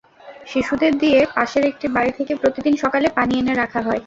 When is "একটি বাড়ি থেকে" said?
1.71-2.33